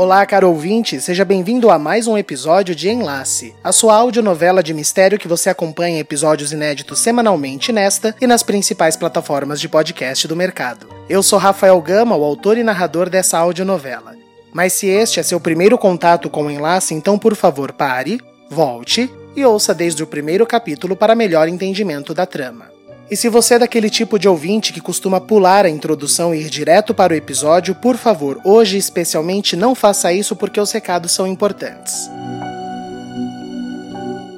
[0.00, 4.72] Olá, caro ouvinte, seja bem-vindo a mais um episódio de Enlace, a sua audionovela de
[4.72, 10.34] mistério que você acompanha episódios inéditos semanalmente nesta e nas principais plataformas de podcast do
[10.34, 10.88] mercado.
[11.06, 14.16] Eu sou Rafael Gama, o autor e narrador dessa audionovela.
[14.54, 19.12] Mas se este é seu primeiro contato com o Enlace, então por favor pare, volte
[19.36, 22.69] e ouça desde o primeiro capítulo para melhor entendimento da trama.
[23.10, 26.48] E se você é daquele tipo de ouvinte que costuma pular a introdução e ir
[26.48, 31.26] direto para o episódio, por favor, hoje especialmente não faça isso porque os recados são
[31.26, 32.08] importantes.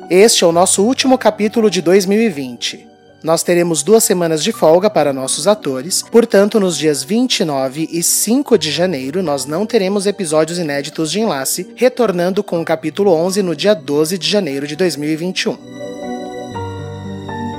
[0.08, 2.88] Este é o nosso último capítulo de 2020.
[3.22, 8.56] Nós teremos duas semanas de folga para nossos atores, portanto, nos dias 29 e 5
[8.56, 13.54] de janeiro nós não teremos episódios inéditos de enlace, retornando com o capítulo 11 no
[13.54, 16.11] dia 12 de janeiro de 2021.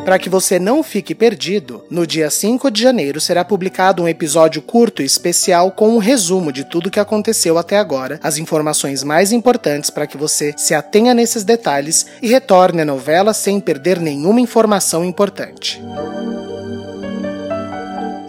[0.05, 4.61] Para que você não fique perdido, no dia 5 de janeiro será publicado um episódio
[4.61, 9.31] curto e especial com um resumo de tudo que aconteceu até agora, as informações mais
[9.31, 14.41] importantes para que você se atenha nesses detalhes e retorne à novela sem perder nenhuma
[14.41, 15.81] informação importante.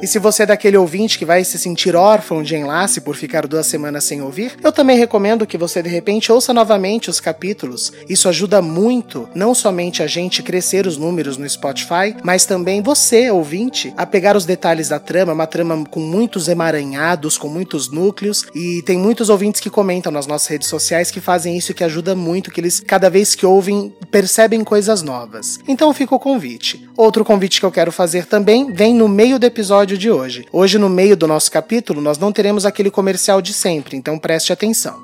[0.05, 3.47] E se você é daquele ouvinte que vai se sentir órfão de enlace por ficar
[3.47, 7.91] duas semanas sem ouvir, eu também recomendo que você de repente ouça novamente os capítulos.
[8.07, 13.31] Isso ajuda muito, não somente a gente crescer os números no Spotify, mas também você,
[13.31, 18.45] ouvinte, a pegar os detalhes da trama, uma trama com muitos emaranhados, com muitos núcleos,
[18.55, 22.15] e tem muitos ouvintes que comentam nas nossas redes sociais que fazem isso que ajuda
[22.15, 25.59] muito, que eles cada vez que ouvem percebem coisas novas.
[25.67, 26.87] Então fica o convite.
[26.95, 30.47] Outro convite que eu quero fazer também vem no meio do episódio episódio de hoje.
[30.53, 34.53] Hoje, no meio do nosso capítulo, nós não teremos aquele comercial de sempre, então preste
[34.53, 35.03] atenção.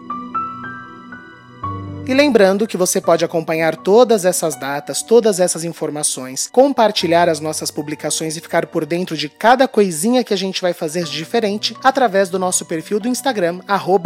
[2.07, 7.71] E lembrando que você pode acompanhar todas essas datas, todas essas informações, compartilhar as nossas
[7.71, 12.29] publicações e ficar por dentro de cada coisinha que a gente vai fazer diferente através
[12.29, 13.61] do nosso perfil do Instagram,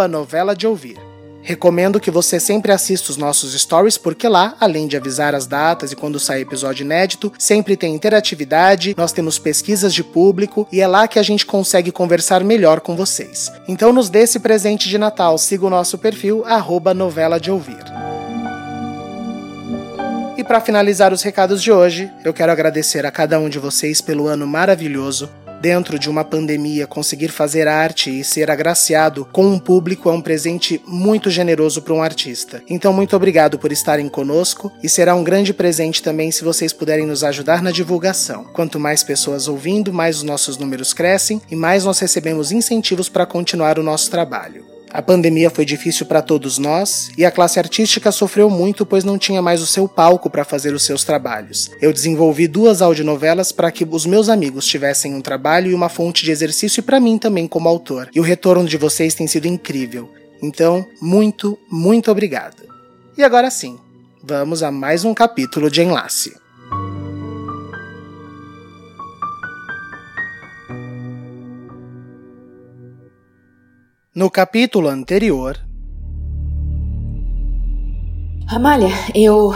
[0.07, 1.14] novela de ouvir.
[1.47, 5.93] Recomendo que você sempre assista os nossos stories, porque lá, além de avisar as datas
[5.93, 10.87] e quando sai episódio inédito, sempre tem interatividade, nós temos pesquisas de público e é
[10.87, 13.53] lá que a gente consegue conversar melhor com vocês.
[13.69, 17.85] Então nos dê esse presente de Natal, siga o nosso perfil, arroba novela de ouvir.
[20.39, 24.01] E para finalizar os recados de hoje, eu quero agradecer a cada um de vocês
[24.01, 25.29] pelo ano maravilhoso,
[25.65, 30.21] dentro de uma pandemia, conseguir fazer arte e ser agraciado com um público é um
[30.21, 32.63] presente muito generoso para um artista.
[32.69, 37.07] Então, muito obrigado por estarem conosco e será um grande presente também se vocês puderem
[37.07, 38.45] nos ajudar na divulgação.
[38.53, 43.25] Quanto mais pessoas ouvindo, mais os nossos números crescem e mais nós recebemos incentivos para
[43.25, 44.74] continuar o nosso trabalho.
[44.95, 49.19] A pandemia foi difícil para todos nós e a classe artística sofreu muito pois não
[49.19, 51.69] tinha mais o seu palco para fazer os seus trabalhos.
[51.83, 56.25] Eu desenvolvi duas audionovelas para que os meus amigos tivessem um trabalho e uma fonte
[56.25, 58.09] de exercício e para mim também como autor.
[58.15, 60.09] E o retorno de vocês tem sido incrível.
[60.41, 62.63] Então, muito, muito obrigado.
[63.19, 63.77] E agora sim,
[64.23, 66.44] vamos a mais um capítulo de Enlace.
[74.15, 75.59] No capítulo anterior.
[78.47, 79.53] Amália, eu.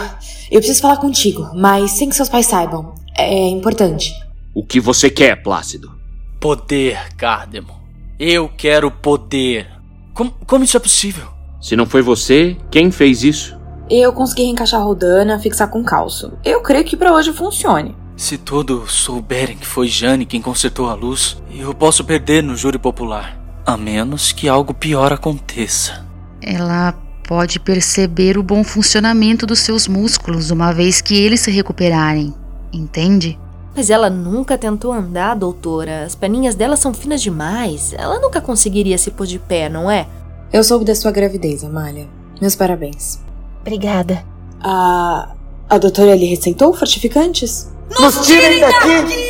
[0.51, 2.93] Eu preciso falar contigo, mas sem que seus pais saibam.
[3.17, 4.11] É importante.
[4.53, 5.97] O que você quer, Plácido?
[6.41, 7.79] Poder, Cardemo.
[8.19, 9.65] Eu quero poder.
[10.13, 11.29] Como, como isso é possível?
[11.61, 13.57] Se não foi você, quem fez isso?
[13.89, 16.33] Eu consegui reencaixar a rodana, fixar com calço.
[16.43, 17.95] Eu creio que para hoje funcione.
[18.17, 22.77] Se todos souberem que foi Jane quem consertou a luz, eu posso perder no júri
[22.77, 23.38] popular.
[23.69, 26.03] A menos que algo pior aconteça.
[26.41, 26.91] Ela
[27.27, 32.33] pode perceber o bom funcionamento dos seus músculos uma vez que eles se recuperarem,
[32.73, 33.37] entende?
[33.75, 36.03] Mas ela nunca tentou andar, doutora.
[36.03, 37.93] As perninhas dela são finas demais.
[37.93, 40.07] Ela nunca conseguiria se pôr de pé, não é?
[40.51, 42.07] Eu soube da sua gravidez, Amália.
[42.41, 43.19] Meus parabéns.
[43.61, 44.25] Obrigada.
[44.63, 45.29] A.
[45.69, 47.71] A doutora lhe receitou fortificantes?
[47.99, 49.29] Nos tirem daqui!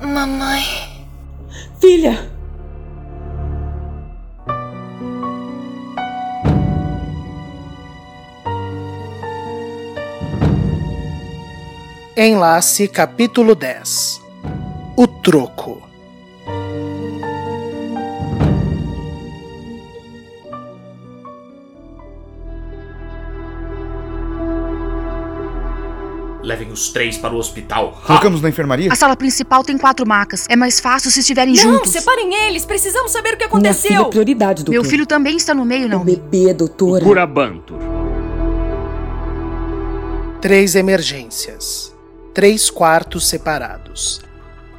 [0.00, 0.64] Mamãe.
[1.78, 2.31] Filha!
[12.14, 14.20] Enlace capítulo 10
[14.98, 15.80] O Troco
[26.42, 27.98] Levem os três para o hospital.
[28.04, 28.92] Colocamos na enfermaria?
[28.92, 30.44] A sala principal tem quatro macas.
[30.50, 31.94] É mais fácil se estiverem não, juntos.
[31.94, 32.66] Não, separem eles.
[32.66, 33.90] Precisamos saber o que aconteceu.
[33.90, 34.72] Minha filha é prioridade, doutor.
[34.72, 36.02] Meu filho também está no meio, não?
[36.02, 37.02] O bebê, doutora.
[37.02, 37.78] Curabantur.
[40.42, 41.91] Três emergências.
[42.34, 44.22] Três quartos separados.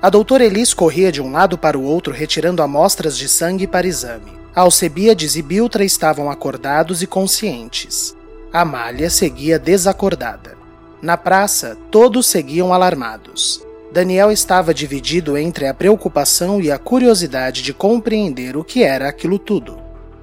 [0.02, 3.86] A doutora Elis corria de um lado para o outro retirando amostras de sangue para
[3.86, 4.34] exame.
[4.56, 8.16] Alcebiades e Biltra estavam acordados e conscientes.
[8.52, 10.58] Amália seguia desacordada.
[11.00, 13.64] Na praça, todos seguiam alarmados.
[13.92, 19.38] Daniel estava dividido entre a preocupação e a curiosidade de compreender o que era aquilo
[19.38, 19.78] tudo.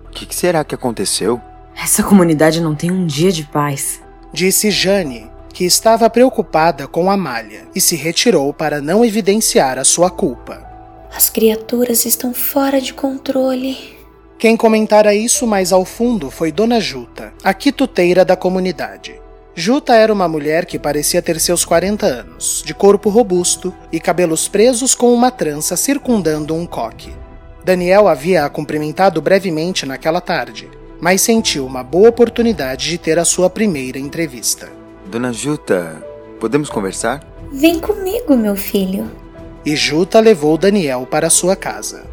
[0.07, 1.41] O que, que será que aconteceu?
[1.81, 4.03] Essa comunidade não tem um dia de paz.
[4.33, 10.11] Disse Jane, que estava preocupada com Amália e se retirou para não evidenciar a sua
[10.11, 10.67] culpa.
[11.15, 13.77] As criaturas estão fora de controle.
[14.39, 19.21] Quem comentara isso mais ao fundo foi Dona Juta, a quituteira da comunidade.
[19.55, 24.49] Juta era uma mulher que parecia ter seus 40 anos, de corpo robusto e cabelos
[24.49, 27.13] presos com uma trança circundando um coque.
[27.63, 30.71] Daniel havia a cumprimentado brevemente naquela tarde,
[31.01, 34.80] mas sentiu uma boa oportunidade de ter a sua primeira entrevista.
[35.11, 36.07] Dona Juta,
[36.39, 37.27] podemos conversar?
[37.51, 39.11] Vem comigo, meu filho.
[39.67, 42.09] E Juta levou Daniel para sua casa.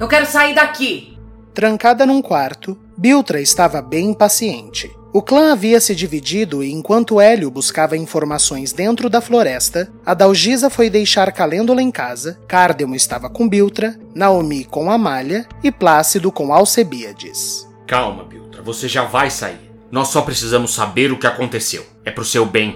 [0.00, 1.18] Eu quero sair daqui!
[1.52, 4.90] Trancada num quarto, Biltra estava bem impaciente.
[5.14, 10.90] O clã havia se dividido e enquanto Hélio buscava informações dentro da floresta, Adalgisa foi
[10.90, 17.64] deixar Calêndula em casa, Cárdemo estava com Biltra, Naomi com Amália e Plácido com Alcebíades.
[17.86, 19.70] Calma, Biltra, você já vai sair.
[19.88, 21.86] Nós só precisamos saber o que aconteceu.
[22.04, 22.74] É pro seu bem.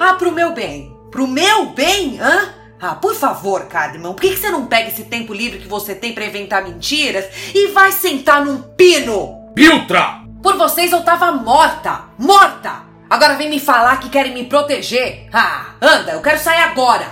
[0.00, 0.92] Ah, pro meu bem.
[1.12, 2.52] Pro meu bem, hã?
[2.80, 5.94] Ah, por favor, Cadman, por que que você não pega esse tempo livre que você
[5.94, 9.52] tem pra inventar mentiras e vai sentar num pino?
[9.54, 10.25] Biltra!
[10.46, 12.04] Por vocês eu tava morta!
[12.16, 12.84] Morta!
[13.10, 15.28] Agora vem me falar que querem me proteger?
[15.32, 17.04] Ah, anda, eu quero sair agora!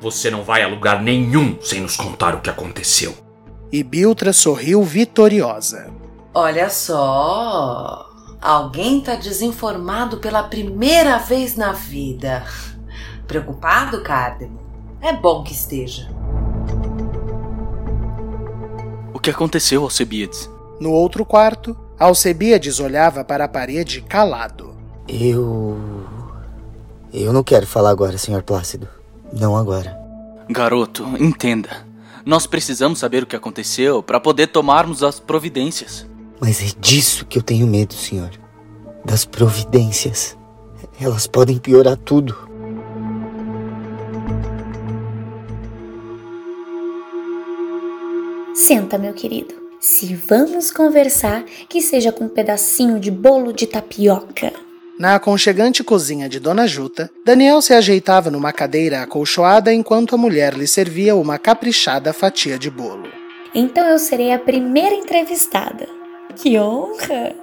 [0.00, 3.16] Você não vai a lugar nenhum sem nos contar o que aconteceu.
[3.70, 5.88] E Biltra sorriu vitoriosa.
[6.34, 8.10] Olha só.
[8.42, 12.44] Alguém tá desinformado pela primeira vez na vida.
[13.24, 14.58] Preocupado, Cardemo?
[15.00, 16.10] É bom que esteja.
[19.14, 20.50] O que aconteceu, Alcebiades?
[20.80, 24.74] No outro quarto, Alcebíades olhava para a parede calado.
[25.06, 25.78] Eu.
[27.12, 28.42] Eu não quero falar agora, Sr.
[28.42, 28.88] Plácido.
[29.30, 30.00] Não agora.
[30.48, 31.86] Garoto, entenda.
[32.24, 36.06] Nós precisamos saber o que aconteceu para poder tomarmos as providências.
[36.40, 38.30] Mas é disso que eu tenho medo, senhor.
[39.04, 40.38] Das providências.
[40.98, 42.34] Elas podem piorar tudo.
[48.54, 49.59] Senta, meu querido.
[49.80, 54.52] Se vamos conversar, que seja com um pedacinho de bolo de tapioca.
[54.98, 60.52] Na aconchegante cozinha de Dona Juta, Daniel se ajeitava numa cadeira acolchoada enquanto a mulher
[60.52, 63.08] lhe servia uma caprichada fatia de bolo.
[63.54, 65.88] Então eu serei a primeira entrevistada.
[66.36, 67.34] Que honra!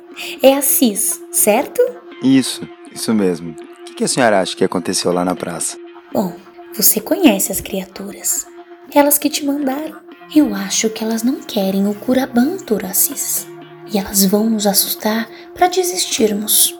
[0.43, 1.81] É a Cis, certo?
[2.21, 3.55] Isso, isso mesmo.
[3.89, 5.75] O que a senhora acha que aconteceu lá na praça?
[6.13, 6.35] Bom,
[6.75, 8.45] você conhece as criaturas.
[8.93, 10.06] Elas que te mandaram.
[10.35, 13.47] Eu acho que elas não querem o Curabantur, Assis.
[13.89, 16.77] E elas vão nos assustar para desistirmos.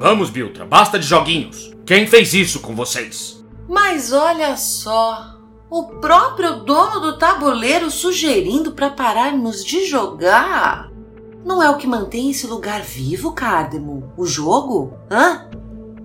[0.00, 1.72] Vamos, Biltra, basta de joguinhos.
[1.86, 3.44] Quem fez isso com vocês?
[3.68, 5.38] Mas olha só,
[5.70, 10.90] o próprio dono do tabuleiro sugerindo para pararmos de jogar.
[11.44, 14.12] Não é o que mantém esse lugar vivo, Cardemo?
[14.16, 14.98] O jogo?
[15.08, 15.51] Hã?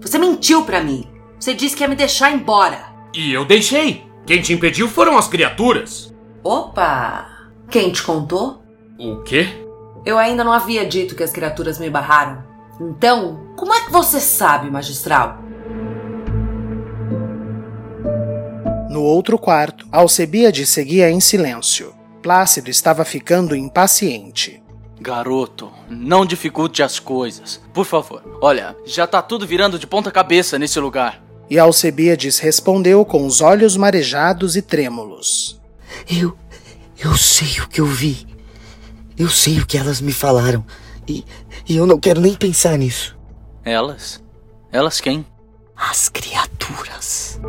[0.01, 1.07] Você mentiu para mim.
[1.39, 2.79] Você disse que ia me deixar embora.
[3.13, 4.05] E eu deixei.
[4.25, 6.13] Quem te impediu foram as criaturas.
[6.43, 7.27] Opa!
[7.69, 8.63] Quem te contou?
[8.99, 9.47] O quê?
[10.05, 12.43] Eu ainda não havia dito que as criaturas me barraram.
[12.79, 15.39] Então, como é que você sabe, magistral?
[18.89, 21.93] No outro quarto, Alcebíades seguia em silêncio.
[22.21, 24.63] Plácido estava ficando impaciente.
[24.99, 27.61] Garoto, não dificulte as coisas.
[27.73, 28.23] Por favor.
[28.41, 31.21] Olha, já tá tudo virando de ponta cabeça nesse lugar.
[31.49, 35.59] E Alcebíades respondeu com os olhos marejados e trêmulos.
[36.09, 36.35] Eu.
[36.99, 38.27] Eu sei o que eu vi.
[39.17, 40.65] Eu sei o que elas me falaram.
[41.07, 41.23] E,
[41.69, 43.15] e eu não quero nem pensar nisso.
[43.63, 44.21] Elas?
[44.71, 45.25] Elas quem?
[45.75, 47.39] As criaturas.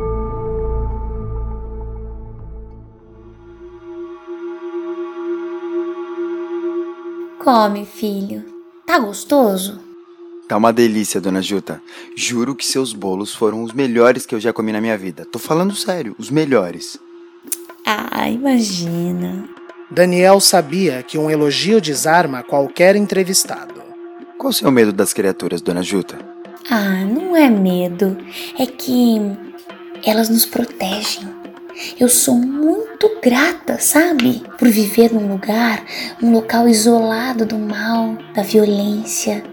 [7.39, 8.43] Come, filho.
[8.85, 9.79] Tá gostoso?
[10.47, 11.81] Tá uma delícia, dona Juta.
[12.15, 15.25] Juro que seus bolos foram os melhores que eu já comi na minha vida.
[15.25, 16.99] Tô falando sério, os melhores.
[17.85, 19.47] Ah, imagina.
[19.89, 23.81] Daniel sabia que um elogio desarma qualquer entrevistado.
[24.37, 26.19] Qual o seu medo das criaturas, dona Juta?
[26.69, 28.17] Ah, não é medo.
[28.57, 29.17] É que
[30.05, 31.27] elas nos protegem.
[31.97, 32.88] Eu sou muito
[33.21, 34.43] grata, sabe?
[34.57, 35.83] Por viver num lugar,
[36.21, 39.43] um local isolado do mal, da violência.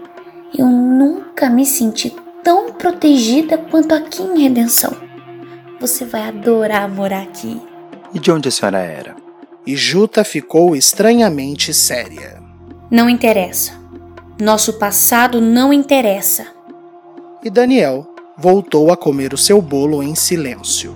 [0.57, 4.95] Eu nunca me senti tão protegida quanto aqui em Redenção.
[5.79, 7.61] Você vai adorar morar aqui.
[8.13, 9.15] E de onde a senhora era?
[9.65, 12.41] E Juta ficou estranhamente séria.
[12.89, 13.73] Não interessa.
[14.41, 16.47] Nosso passado não interessa.
[17.43, 20.95] E Daniel voltou a comer o seu bolo em silêncio.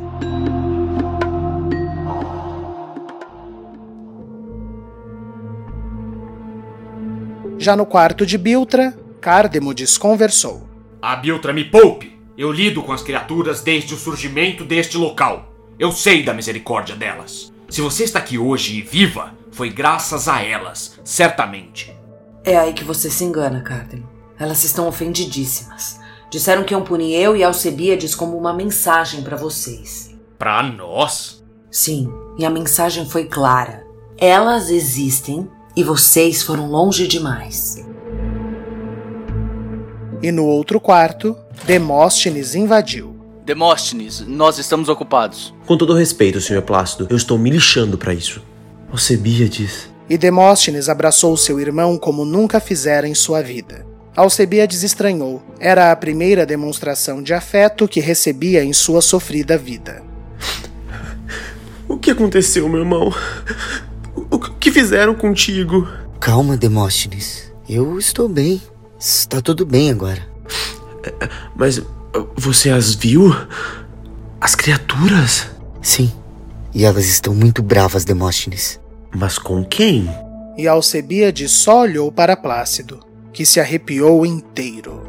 [7.61, 10.67] Já no quarto de Biltra, Cardemo desconversou.
[10.99, 12.19] A Biltra me poupe!
[12.35, 15.53] Eu lido com as criaturas desde o surgimento deste local.
[15.77, 17.53] Eu sei da misericórdia delas.
[17.69, 21.95] Se você está aqui hoje e viva, foi graças a elas, certamente.
[22.43, 24.09] É aí que você se engana, Cardemo.
[24.39, 25.99] Elas estão ofendidíssimas.
[26.31, 30.17] Disseram que iam punir eu e Alcebiades como uma mensagem para vocês.
[30.35, 31.43] Pra nós?
[31.69, 33.85] Sim, e a mensagem foi clara.
[34.17, 37.83] Elas existem e vocês foram longe demais.
[40.21, 41.35] E no outro quarto,
[41.65, 43.15] Demóstenes invadiu.
[43.45, 45.53] Demóstenes, nós estamos ocupados.
[45.65, 46.61] Com todo respeito, Sr.
[46.61, 48.41] Plácido, eu estou me lixando para isso.
[48.91, 49.89] Alcebiades.
[50.09, 53.85] E Demóstenes abraçou seu irmão como nunca fizera em sua vida.
[54.15, 55.41] Alcebiades estranhou.
[55.59, 60.03] Era a primeira demonstração de afeto que recebia em sua sofrida vida.
[61.87, 63.13] O que aconteceu, meu irmão?
[64.47, 65.87] O que fizeram contigo?
[66.19, 67.51] Calma, Demóstenes.
[67.69, 68.61] Eu estou bem.
[68.99, 70.27] Está tudo bem agora.
[71.55, 71.81] Mas
[72.35, 73.35] você as viu?
[74.39, 75.49] As criaturas?
[75.81, 76.11] Sim.
[76.73, 78.79] E elas estão muito bravas, Demóstenes.
[79.15, 80.09] Mas com quem?
[80.57, 82.99] E Alcebiades só olhou para Plácido,
[83.31, 85.01] que se arrepiou inteiro.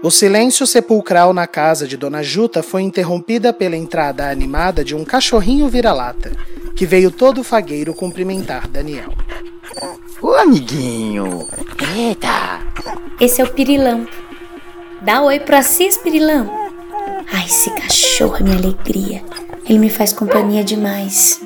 [0.00, 5.04] O silêncio sepulcral na casa de Dona Juta foi interrompida pela entrada animada de um
[5.04, 6.30] cachorrinho vira-lata,
[6.76, 9.12] que veio todo fagueiro cumprimentar Daniel.
[10.22, 11.48] Ô amiguinho!
[11.96, 12.60] Eita!
[13.20, 14.12] Esse é o Pirilampo.
[15.02, 16.52] Dá oi pro Assis, Pirilampo.
[17.32, 19.24] Ai, esse cachorro é minha alegria.
[19.68, 21.40] Ele me faz companhia demais.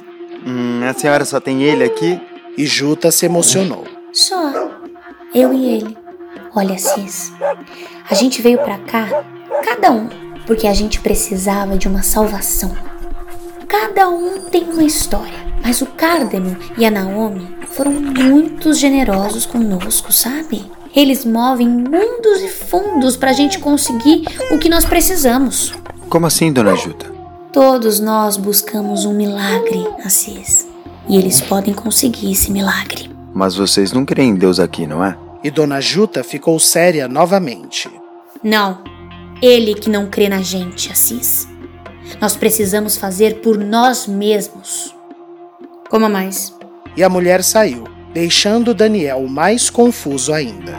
[0.47, 2.21] Hum, a senhora só tem ele aqui?
[2.57, 3.87] E Juta se emocionou.
[4.13, 4.71] Só.
[5.35, 5.97] Eu e ele.
[6.55, 7.33] Olha, Cis,
[8.13, 9.25] a gente veio pra cá,
[9.65, 10.07] cada um,
[10.47, 12.71] porque a gente precisava de uma salvação.
[13.67, 20.13] Cada um tem uma história, mas o Cardemo e a Naomi foram muito generosos conosco,
[20.13, 20.71] sabe?
[20.95, 25.73] Eles movem mundos e fundos pra gente conseguir o que nós precisamos.
[26.11, 27.11] Como assim, dona Juta?
[27.51, 30.69] Todos nós buscamos um milagre, Assis.
[31.09, 33.11] E eles podem conseguir esse milagre.
[33.33, 35.17] Mas vocês não creem em Deus aqui, não é?
[35.43, 38.02] E Dona Juta ficou séria novamente.
[38.43, 38.83] Não,
[39.41, 41.47] ele que não crê na gente, Assis.
[42.21, 44.95] Nós precisamos fazer por nós mesmos.
[45.89, 46.53] Coma mais.
[46.97, 50.77] E a mulher saiu, deixando Daniel mais confuso ainda.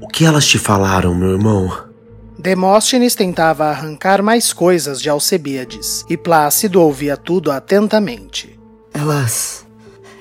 [0.00, 1.92] O que elas te falaram, meu irmão?
[2.38, 8.58] Demóstenes tentava arrancar mais coisas de Alcebiades, e Plácido ouvia tudo atentamente.
[8.92, 9.61] Elas.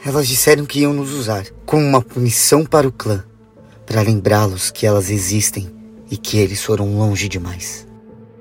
[0.04, 3.24] Elas disseram que iam nos usar como uma punição para o clã,
[3.86, 5.72] para lembrá-los que elas existem
[6.10, 7.88] e que eles foram longe demais.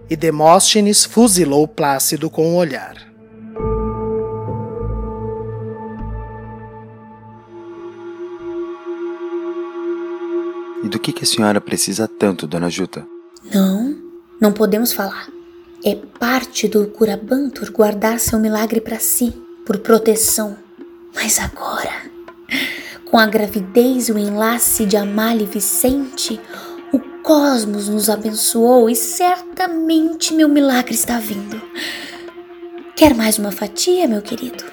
[0.09, 2.97] E Demóstenes fuzilou Plácido com o olhar.
[10.83, 13.07] E do que, que a senhora precisa tanto, dona Juta?
[13.55, 13.97] Não,
[14.41, 15.29] não podemos falar.
[15.85, 19.31] É parte do Curabantur guardar seu milagre para si,
[19.67, 20.57] por proteção.
[21.15, 21.93] Mas agora,
[23.05, 26.41] com a gravidez e o enlace de Amália e Vicente,
[26.93, 31.61] o cosmos nos abençoou e certamente meu milagre está vindo.
[32.97, 34.65] Quer mais uma fatia, meu querido?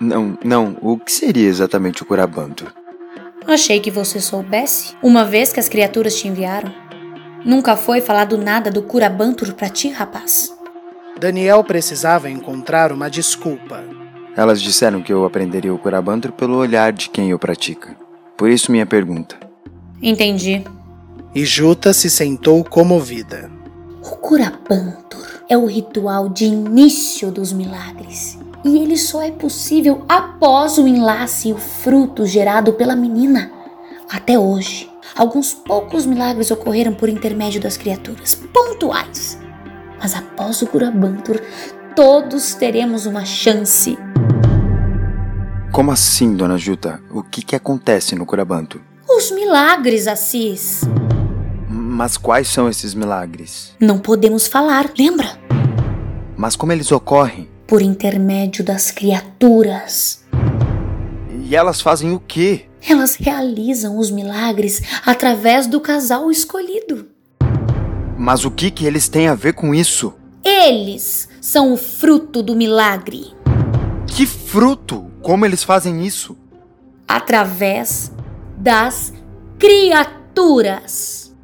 [0.00, 0.76] Não, não.
[0.80, 2.72] O que seria exatamente o Curabantur?
[3.46, 6.72] Achei que você soubesse, uma vez que as criaturas te enviaram.
[7.44, 10.54] Nunca foi falado nada do Curabantur pra ti, rapaz.
[11.18, 13.82] Daniel precisava encontrar uma desculpa.
[14.36, 17.96] Elas disseram que eu aprenderia o Curabantur pelo olhar de quem o pratica.
[18.36, 19.36] Por isso minha pergunta.
[20.00, 20.64] Entendi.
[21.34, 23.50] E Juta se sentou comovida.
[24.00, 28.38] O Curabantur é o ritual de início dos milagres.
[28.64, 33.50] E ele só é possível após o enlace e o fruto gerado pela menina.
[34.10, 39.38] Até hoje, alguns poucos milagres ocorreram por intermédio das criaturas, pontuais.
[40.00, 41.40] Mas após o Curabantur,
[41.98, 43.98] todos teremos uma chance.
[45.72, 47.02] Como assim, dona Juta?
[47.10, 48.80] O que, que acontece no Curabanto?
[49.08, 50.82] Os milagres, Assis.
[51.68, 53.74] Mas quais são esses milagres?
[53.80, 55.26] Não podemos falar, lembra?
[56.36, 57.48] Mas como eles ocorrem?
[57.66, 60.24] Por intermédio das criaturas.
[61.42, 62.66] E elas fazem o quê?
[62.88, 67.08] Elas realizam os milagres através do casal escolhido.
[68.16, 70.14] Mas o que que eles têm a ver com isso?
[70.44, 73.32] Eles são o fruto do milagre.
[74.06, 75.06] Que fruto?
[75.22, 76.36] Como eles fazem isso?
[77.06, 78.12] Através
[78.56, 79.12] das
[79.58, 81.34] criaturas.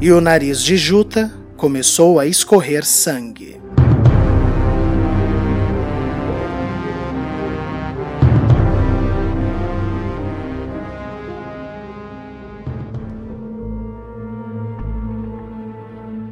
[0.00, 3.60] E o nariz de Juta começou a escorrer sangue.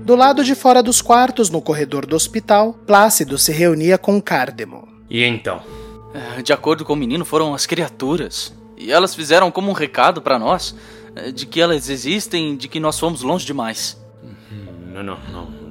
[0.04, 4.86] Do lado de fora dos quartos, no corredor do hospital, Plácido se reunia com Cardemo.
[5.08, 5.62] E então?
[6.12, 8.52] É, de acordo com o menino, foram as criaturas.
[8.76, 10.76] E elas fizeram como um recado para nós
[11.16, 13.98] é, de que elas existem, de que nós fomos longe demais.
[14.92, 15.64] Não, não, não.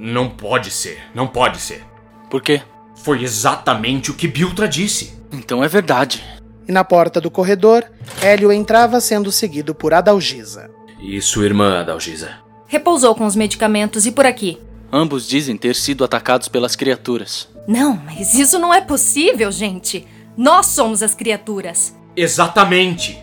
[0.00, 1.00] Não pode ser.
[1.12, 1.82] Não pode ser.
[2.30, 2.62] Por quê?
[2.94, 5.18] Foi exatamente o que Biltra disse.
[5.32, 6.22] Então é verdade.
[6.68, 7.84] E na porta do corredor,
[8.22, 10.70] Hélio entrava sendo seguido por Adalgisa.
[11.00, 12.43] E sua irmã, Adalgisa?
[12.74, 14.58] Repousou com os medicamentos e por aqui.
[14.92, 17.48] Ambos dizem ter sido atacados pelas criaturas.
[17.68, 20.04] Não, mas isso não é possível, gente.
[20.36, 21.96] Nós somos as criaturas.
[22.16, 23.16] Exatamente.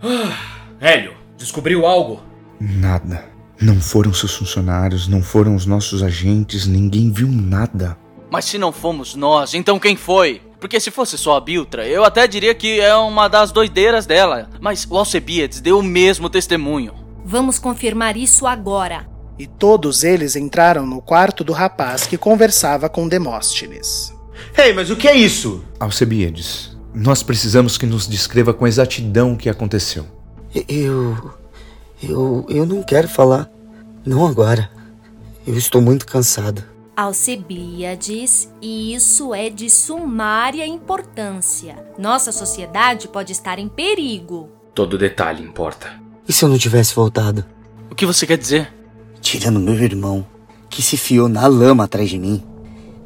[0.00, 0.36] Ah,
[0.80, 2.22] Hélio, descobriu algo?
[2.60, 3.24] Nada.
[3.60, 7.98] Não foram seus funcionários, não foram os nossos agentes, ninguém viu nada.
[8.30, 10.40] Mas se não fomos nós, então quem foi?
[10.60, 14.48] Porque se fosse só a Biltra, eu até diria que é uma das doideiras dela.
[14.60, 17.03] Mas o Alcebiades deu o mesmo testemunho.
[17.24, 19.08] Vamos confirmar isso agora.
[19.38, 24.14] E todos eles entraram no quarto do rapaz que conversava com Demóstenes.
[24.56, 25.64] Ei, hey, mas o que é isso?
[25.80, 30.04] Alcebiades, nós precisamos que nos descreva com exatidão o que aconteceu.
[30.68, 31.34] Eu.
[32.02, 32.46] Eu.
[32.48, 33.50] Eu não quero falar.
[34.04, 34.70] Não agora.
[35.46, 36.62] Eu estou muito cansado.
[36.96, 41.74] Alcebiades, e isso é de sumária importância.
[41.98, 44.48] Nossa sociedade pode estar em perigo.
[44.72, 46.03] Todo detalhe importa.
[46.28, 47.44] E se eu não tivesse voltado?
[47.90, 48.72] O que você quer dizer?
[49.20, 50.26] Tirando meu irmão,
[50.70, 52.42] que se fiou na lama atrás de mim.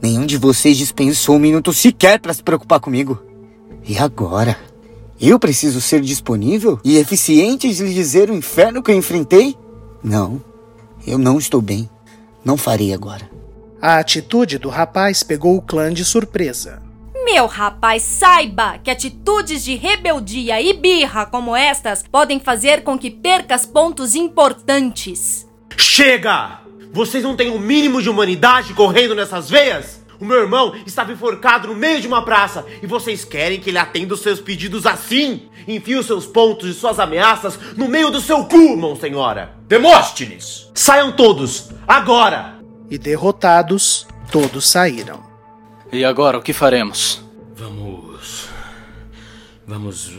[0.00, 3.20] Nenhum de vocês dispensou um minuto sequer para se preocupar comigo.
[3.86, 4.56] E agora?
[5.20, 9.56] Eu preciso ser disponível e eficiente de lhe dizer o inferno que eu enfrentei?
[10.02, 10.40] Não,
[11.04, 11.90] eu não estou bem.
[12.44, 13.28] Não farei agora.
[13.82, 16.87] A atitude do rapaz pegou o clã de surpresa.
[17.30, 23.10] Meu rapaz, saiba que atitudes de rebeldia e birra como estas podem fazer com que
[23.10, 25.46] percas pontos importantes.
[25.76, 26.62] Chega!
[26.90, 30.02] Vocês não têm o um mínimo de humanidade correndo nessas veias?
[30.18, 33.78] O meu irmão estava enforcado no meio de uma praça e vocês querem que ele
[33.78, 35.50] atenda os seus pedidos assim?
[35.68, 39.54] Enfie os seus pontos e suas ameaças no meio do seu cu, mão senhora!
[39.68, 40.70] Demóstenes!
[40.74, 42.56] Saiam todos, agora!
[42.90, 45.27] E derrotados, todos saíram.
[45.90, 47.22] E agora o que faremos?
[47.54, 48.48] Vamos.
[49.66, 50.12] Vamos.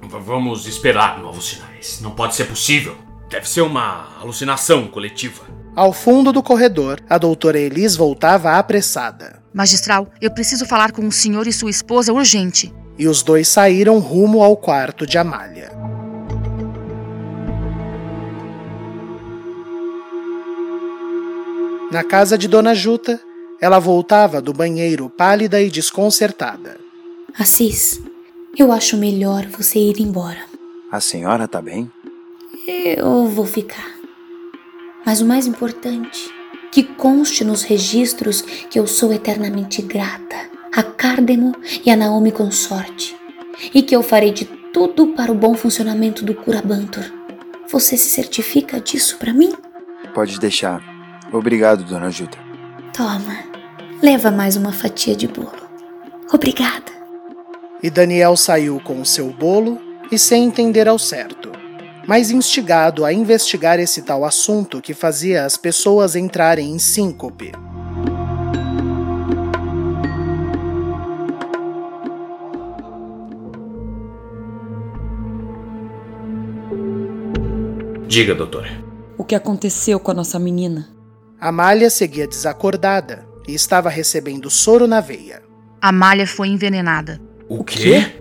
[0.00, 2.00] Vamos esperar novos sinais.
[2.00, 2.96] Não pode ser possível.
[3.28, 5.42] Deve ser uma alucinação coletiva.
[5.74, 9.42] Ao fundo do corredor, a doutora Elis voltava apressada.
[9.52, 12.72] Magistral, eu preciso falar com o senhor e sua esposa urgente.
[12.96, 15.70] E os dois saíram rumo ao quarto de Amália.
[21.90, 23.20] Na casa de Dona Juta,
[23.60, 26.78] ela voltava do banheiro pálida e desconcertada.
[27.38, 28.00] Assis,
[28.56, 30.40] eu acho melhor você ir embora.
[30.90, 31.90] A senhora tá bem?
[32.66, 33.96] Eu vou ficar.
[35.04, 36.30] Mas o mais importante,
[36.72, 43.16] que conste nos registros que eu sou eternamente grata a Cardemo e a Naomi Consorte,
[43.72, 47.04] e que eu farei de tudo para o bom funcionamento do Curabantur.
[47.70, 49.54] Você se certifica disso para mim?
[50.12, 50.82] Pode deixar.
[51.32, 52.38] Obrigado, dona Juta.
[52.92, 53.38] Toma,
[54.02, 55.66] leva mais uma fatia de bolo.
[56.32, 56.92] Obrigada.
[57.82, 59.78] E Daniel saiu com o seu bolo
[60.10, 61.50] e sem entender ao certo,
[62.06, 67.52] mas instigado a investigar esse tal assunto que fazia as pessoas entrarem em síncope.
[78.08, 78.66] Diga, doutor.
[79.18, 80.88] o que aconteceu com a nossa menina.
[81.38, 85.42] Amália seguia desacordada e estava recebendo soro na veia.
[85.80, 87.20] Amália foi envenenada.
[87.48, 88.12] O quê?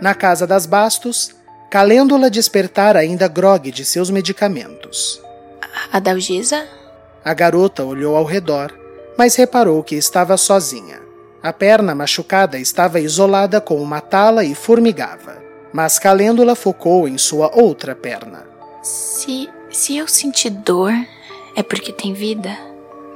[0.00, 1.34] Na casa das Bastos,
[1.70, 5.20] Calêndula despertara ainda grogue de seus medicamentos.
[5.92, 6.66] A Dalgisa?
[7.24, 8.72] A garota olhou ao redor,
[9.18, 11.00] mas reparou que estava sozinha.
[11.42, 15.36] A perna machucada estava isolada com uma tala e formigava,
[15.72, 18.46] mas Calêndula focou em sua outra perna.
[18.82, 20.92] Se, se eu sentir dor,
[21.54, 22.56] é porque tem vida.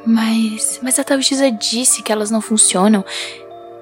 [0.05, 3.05] Mas, mas a Dalgisa disse que elas não funcionam,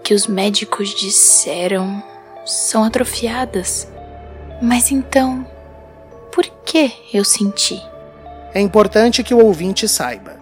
[0.03, 2.03] que os médicos disseram
[2.45, 3.89] são atrofiadas.
[4.61, 5.47] Mas então,
[6.33, 7.81] por que eu senti?
[8.53, 10.37] É importante que o ouvinte saiba.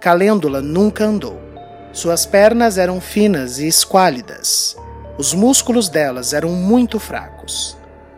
[0.00, 1.40] Calêndula nunca andou.
[1.92, 4.76] Suas pernas eram finas e esquálidas.
[5.18, 7.31] Os músculos delas eram muito fracos.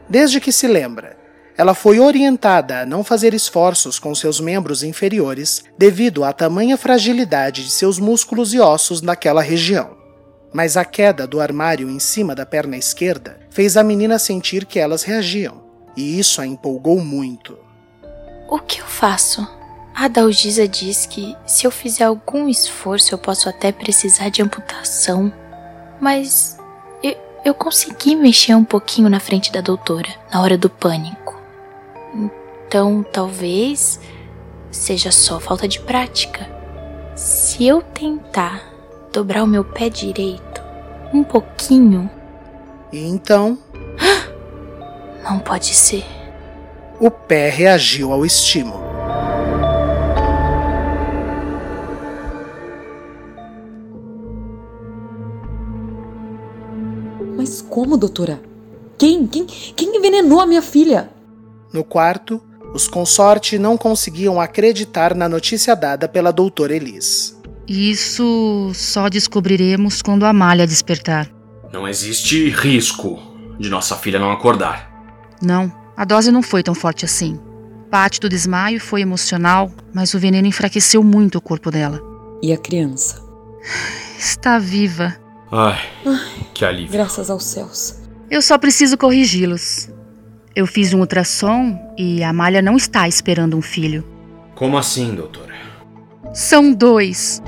[0.09, 1.17] Desde que se lembra,
[1.57, 7.65] ela foi orientada a não fazer esforços com seus membros inferiores devido à tamanha fragilidade
[7.65, 9.97] de seus músculos e ossos naquela região.
[10.53, 14.79] Mas a queda do armário em cima da perna esquerda fez a menina sentir que
[14.79, 15.63] elas reagiam,
[15.97, 17.59] e isso a empolgou muito.
[18.49, 19.47] O que eu faço?
[19.95, 25.33] A Dalgisa diz que se eu fizer algum esforço eu posso até precisar de amputação.
[26.01, 26.59] Mas
[27.45, 31.39] eu, consegui mexer um pouquinho na frente da doutora, na hora do pânico.
[32.67, 34.01] Então talvez
[34.71, 36.49] seja só falta de prática.
[37.15, 38.63] Se eu tentar
[39.13, 40.63] dobrar o meu pé direito
[41.13, 42.11] um pouquinho.
[42.93, 43.57] E então.
[45.23, 46.05] Não pode ser.
[47.01, 48.94] O pé reagiu ao estímulo.
[57.45, 58.41] Mas como, doutora?
[58.97, 59.27] Quem?
[59.27, 61.11] Quem, quem envenenou a minha filha?
[61.75, 67.39] No quarto, os consorte não conseguiam acreditar na notícia dada pela doutora Elis.
[67.69, 71.31] Isso só descobriremos quando a Amália despertar.
[71.71, 73.21] Não existe risco
[73.61, 74.91] de nossa filha não acordar.
[75.43, 77.39] Não, a dose não foi tão forte assim.
[77.91, 82.01] Parte do desmaio foi emocional, mas o veneno enfraqueceu muito o corpo dela.
[82.43, 83.23] E a criança?
[84.19, 85.23] Está viva.
[85.57, 85.79] Ai,
[86.53, 86.91] que alívio.
[86.91, 88.01] Graças aos céus.
[88.29, 89.89] Eu só preciso corrigi-los.
[90.53, 94.05] Eu fiz um ultrassom e a Amália não está esperando um filho.
[94.57, 95.55] Como assim, doutora?
[96.33, 97.41] São dois.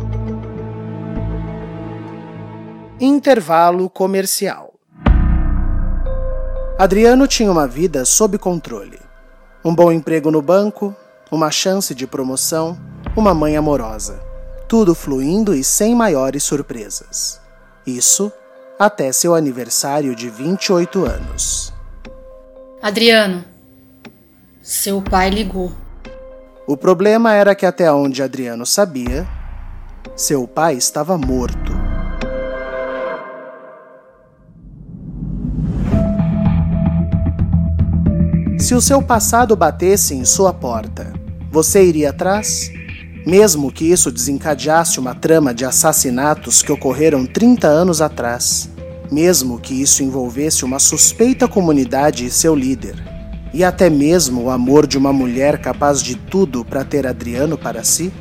[3.01, 4.75] Intervalo comercial.
[6.79, 9.01] Adriano tinha uma vida sob controle.
[9.64, 10.95] Um bom emprego no banco,
[11.29, 12.79] uma chance de promoção,
[13.16, 14.21] uma mãe amorosa.
[14.69, 17.45] Tudo fluindo e sem maiores surpresas.
[17.87, 18.33] Isso
[18.79, 21.72] até seu aniversário de 28 anos.
[22.83, 23.44] Adriano,
[24.61, 25.72] seu pai ligou.
[26.66, 29.27] O problema era que, até onde Adriano sabia,
[30.16, 31.72] seu pai estava morto.
[38.59, 41.12] Se o seu passado batesse em sua porta,
[41.53, 42.68] você iria atrás?
[43.27, 48.71] Mesmo que isso desencadeasse uma trama de assassinatos que ocorreram 30 anos atrás,
[49.11, 52.95] mesmo que isso envolvesse uma suspeita comunidade e seu líder,
[53.53, 57.83] e até mesmo o amor de uma mulher capaz de tudo para ter Adriano para
[57.83, 58.12] si?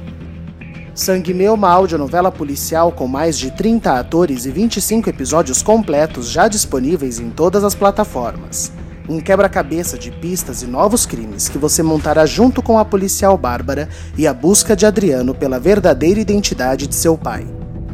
[0.96, 6.48] Sangue Meu, uma audionovela policial com mais de 30 atores e 25 episódios completos já
[6.48, 8.72] disponíveis em todas as plataformas.
[9.08, 13.88] Um quebra-cabeça de pistas e novos crimes que você montará junto com a policial Bárbara
[14.18, 17.46] e a busca de Adriano pela verdadeira identidade de seu pai.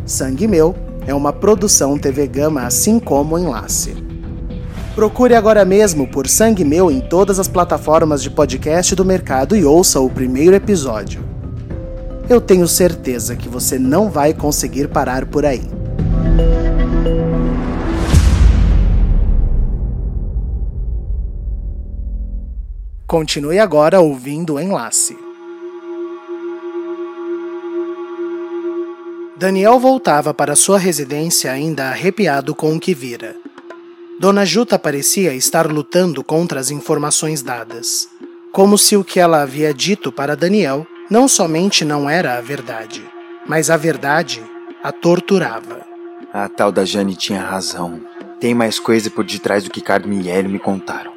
[0.05, 0.73] Sangue Meu
[1.05, 3.93] é uma produção TV Gama assim como Enlace.
[4.95, 9.65] Procure agora mesmo por Sangue Meu em todas as plataformas de podcast do mercado e
[9.65, 11.23] ouça o primeiro episódio.
[12.29, 15.63] Eu tenho certeza que você não vai conseguir parar por aí.
[23.11, 25.17] Continue agora ouvindo o enlace.
[29.35, 33.35] Daniel voltava para sua residência ainda arrepiado com o que vira.
[34.17, 38.07] Dona Juta parecia estar lutando contra as informações dadas,
[38.49, 43.03] como se o que ela havia dito para Daniel não somente não era a verdade,
[43.45, 44.41] mas a verdade
[44.81, 45.85] a torturava.
[46.31, 47.99] A tal da Jane tinha razão.
[48.39, 51.11] Tem mais coisa por detrás do que Carmen Hélio me contaram.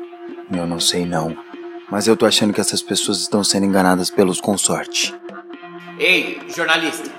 [0.52, 1.43] Eu não sei não.
[1.90, 5.14] Mas eu tô achando que essas pessoas estão sendo enganadas pelos consorte.
[5.99, 7.11] Ei, jornalista.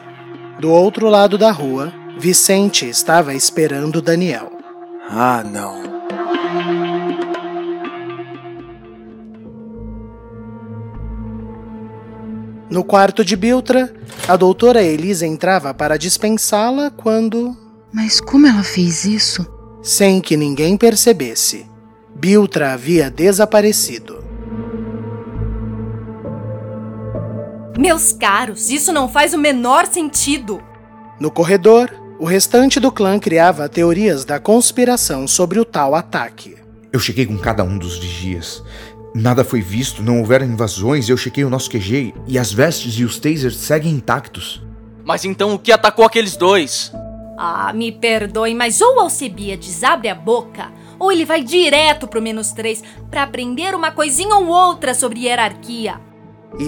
[0.60, 4.52] Do outro lado da rua, Vicente estava esperando Daniel.
[5.10, 5.84] Ah, não.
[12.70, 13.94] No quarto de Biltra,
[14.28, 17.56] a doutora Elisa entrava para dispensá-la quando.
[17.94, 19.46] Mas como ela fez isso?
[19.82, 21.66] Sem que ninguém percebesse,
[22.16, 24.25] Biltra havia desaparecido.
[27.78, 30.64] Meus caros, isso não faz o menor sentido.
[31.20, 36.56] No corredor, o restante do clã criava teorias da conspiração sobre o tal ataque.
[36.92, 38.64] Eu cheguei com cada um dos vigias.
[39.14, 43.04] Nada foi visto, não houveram invasões, eu chequei o nosso QG e as vestes e
[43.04, 44.62] os tasers seguem intactos.
[45.04, 46.94] Mas então o que atacou aqueles dois?
[47.38, 52.54] Ah, me perdoe, mas ou Alcebiades abre a boca, ou ele vai direto pro menos
[52.54, 56.00] 3 para aprender uma coisinha ou outra sobre hierarquia.
[56.58, 56.66] E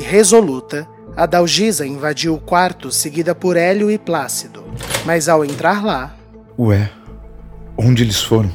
[1.18, 4.64] a Dalgisa invadiu o quarto seguida por Hélio e Plácido.
[5.04, 6.16] Mas ao entrar lá.
[6.60, 6.92] Ué,
[7.76, 8.52] onde eles foram?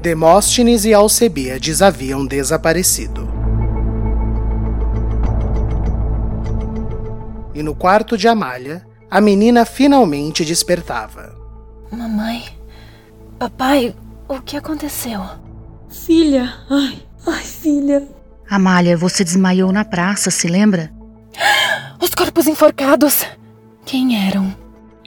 [0.00, 3.28] Demóstenes e Alcebiades haviam desaparecido.
[7.52, 11.34] E no quarto de Amália, a menina finalmente despertava.
[11.90, 12.44] Mamãe,
[13.40, 13.92] papai,
[14.28, 15.20] o que aconteceu?
[15.88, 18.06] Filha, ai, ai, filha.
[18.48, 20.92] Amália, você desmaiou na praça, se lembra?
[22.04, 23.24] Os corpos enforcados.
[23.86, 24.54] Quem eram?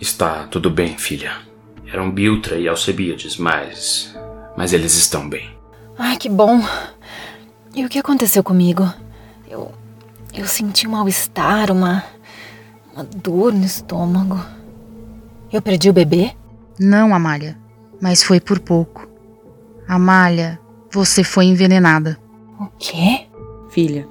[0.01, 1.31] Está tudo bem, filha.
[1.85, 4.17] Eram Biltra e Alcebiades, mas.
[4.57, 5.47] Mas eles estão bem.
[5.95, 6.59] Ai, que bom.
[7.75, 8.91] E o que aconteceu comigo?
[9.47, 9.71] Eu.
[10.33, 12.03] Eu senti um mal-estar, uma.
[12.95, 14.43] uma dor no estômago.
[15.53, 16.31] Eu perdi o bebê?
[16.79, 17.59] Não, Amália.
[18.01, 19.07] Mas foi por pouco.
[19.87, 20.59] Amália,
[20.91, 22.17] você foi envenenada.
[22.59, 23.27] O quê?
[23.69, 24.07] Filha,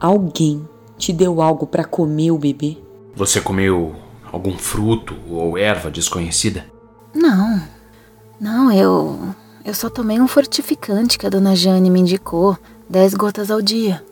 [0.00, 2.76] alguém te deu algo para comer o bebê?
[3.14, 3.94] Você comeu
[4.30, 6.66] algum fruto ou erva desconhecida?
[7.14, 7.62] Não.
[8.40, 9.18] Não, eu.
[9.64, 12.56] Eu só tomei um fortificante que a dona Jane me indicou,
[12.88, 14.04] dez gotas ao dia.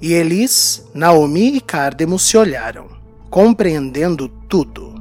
[0.00, 2.86] E Elis, Naomi e Cardemo se olharam,
[3.30, 4.94] compreendendo tudo.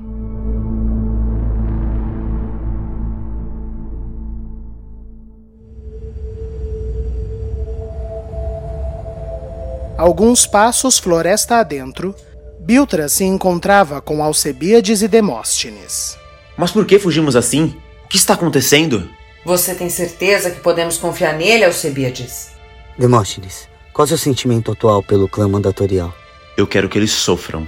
[9.97, 12.13] Alguns passos floresta adentro,
[12.59, 16.17] Biltra se encontrava com Alcebiades e Demóstenes.
[16.57, 17.77] Mas por que fugimos assim?
[18.03, 19.09] O que está acontecendo?
[19.45, 22.49] Você tem certeza que podemos confiar nele, Alcebiades?
[22.97, 26.13] Demóstenes, qual seu sentimento atual pelo clã mandatorial?
[26.57, 27.65] Eu quero que eles sofram.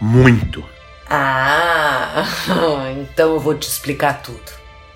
[0.00, 0.64] Muito.
[1.10, 2.24] Ah,
[3.00, 4.52] então eu vou te explicar tudo.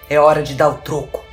[0.09, 1.28] É hora de dar o troco.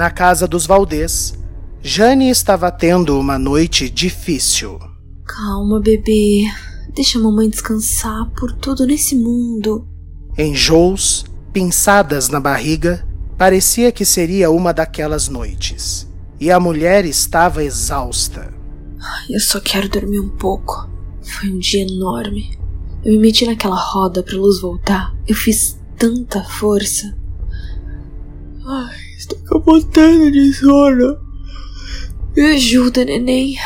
[0.00, 1.34] Na casa dos Valdez,
[1.82, 4.78] Jane estava tendo uma noite difícil.
[5.26, 6.44] Calma, bebê.
[6.94, 9.86] Deixa a mamãe descansar por tudo nesse mundo.
[10.38, 16.08] Enjoos, pinçadas na barriga, parecia que seria uma daquelas noites.
[16.40, 18.54] E a mulher estava exausta.
[19.28, 20.88] Eu só quero dormir um pouco.
[21.20, 22.58] Foi um dia enorme.
[23.04, 25.14] Eu me meti naquela roda pra luz voltar.
[25.28, 27.19] Eu fiz tanta força.
[28.72, 31.18] Ai, estou capotando de sono.
[32.36, 33.56] Me ajuda, neném.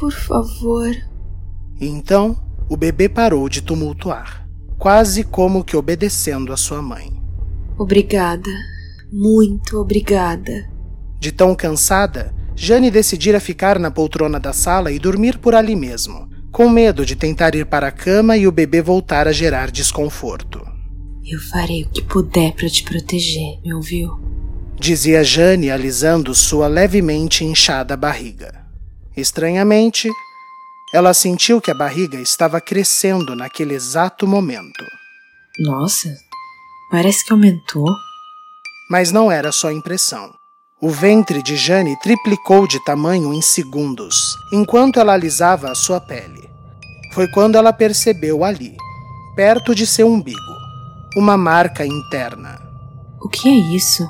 [0.00, 0.96] Por favor.
[1.78, 2.34] Então,
[2.66, 7.12] o bebê parou de tumultuar, quase como que obedecendo a sua mãe.
[7.76, 8.48] Obrigada.
[9.12, 10.70] Muito obrigada.
[11.20, 16.30] De tão cansada, Jane decidira ficar na poltrona da sala e dormir por ali mesmo,
[16.50, 20.73] com medo de tentar ir para a cama e o bebê voltar a gerar desconforto.
[21.26, 24.20] Eu farei o que puder para te proteger, me ouviu?
[24.78, 28.66] Dizia Jane alisando sua levemente inchada barriga.
[29.16, 30.10] Estranhamente,
[30.92, 34.84] ela sentiu que a barriga estava crescendo naquele exato momento.
[35.60, 36.14] Nossa,
[36.90, 37.88] parece que aumentou.
[38.90, 40.30] Mas não era só impressão.
[40.78, 46.50] O ventre de Jane triplicou de tamanho em segundos, enquanto ela alisava a sua pele.
[47.14, 48.76] Foi quando ela percebeu ali,
[49.34, 50.53] perto de seu umbigo,
[51.16, 52.60] uma marca interna.
[53.20, 54.08] O que é isso?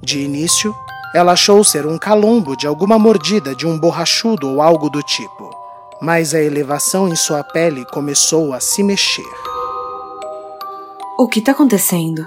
[0.00, 0.74] De início,
[1.12, 5.50] ela achou ser um calombo de alguma mordida de um borrachudo ou algo do tipo,
[6.00, 9.22] mas a elevação em sua pele começou a se mexer.
[11.18, 12.24] O que está acontecendo?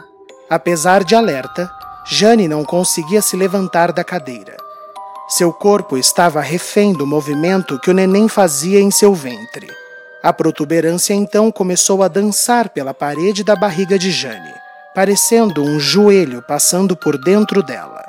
[0.49, 1.71] Apesar de alerta,
[2.05, 4.57] Jane não conseguia se levantar da cadeira.
[5.29, 9.67] Seu corpo estava refém do movimento que o neném fazia em seu ventre.
[10.25, 14.55] A protuberância então começou a dançar pela parede da barriga de Jane,
[14.95, 18.03] parecendo um joelho passando por dentro dela.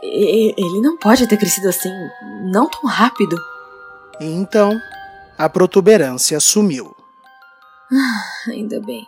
[0.00, 1.90] Ele não pode ter crescido assim,
[2.52, 3.36] não tão rápido.
[4.20, 4.80] E então,
[5.36, 6.94] a protuberância sumiu.
[7.92, 9.04] Ah, ainda bem.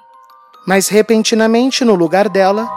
[0.66, 2.68] Mas repentinamente, no lugar dela,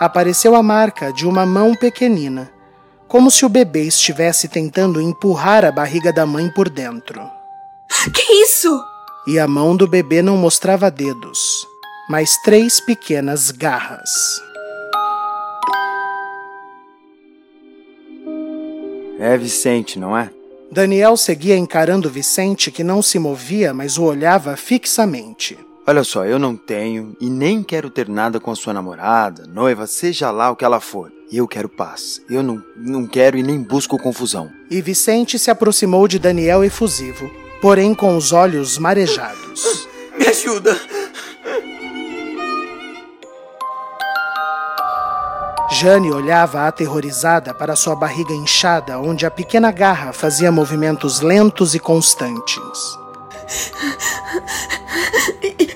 [0.00, 2.50] apareceu a marca de uma mão pequenina,
[3.16, 7.18] como se o bebê estivesse tentando empurrar a barriga da mãe por dentro.
[8.12, 8.78] Que isso?
[9.26, 11.66] E a mão do bebê não mostrava dedos,
[12.10, 14.10] mas três pequenas garras.
[19.18, 20.30] É Vicente, não é?
[20.70, 25.58] Daniel seguia encarando Vicente, que não se movia, mas o olhava fixamente.
[25.86, 29.86] Olha só, eu não tenho e nem quero ter nada com a sua namorada, noiva,
[29.86, 31.15] seja lá o que ela for.
[31.30, 32.22] Eu quero paz.
[32.30, 34.50] Eu não, não quero e nem busco confusão.
[34.70, 37.28] E Vicente se aproximou de Daniel efusivo,
[37.60, 39.88] porém com os olhos marejados.
[40.16, 40.78] Me ajuda!
[45.72, 51.80] Jane olhava aterrorizada para sua barriga inchada, onde a pequena garra fazia movimentos lentos e
[51.80, 52.96] constantes.